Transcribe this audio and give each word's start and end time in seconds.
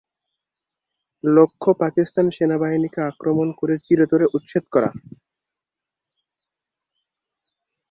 লক্ষ্য 1.23 1.69
পাকিস্তান 1.79 2.25
সেনাবাহিনীকে 2.31 2.99
আক্রমণ 3.01 3.47
করে 3.51 3.75
চিরতরে 3.77 4.25
উচ্ছেদ 4.33 4.63
করা। 4.71 4.89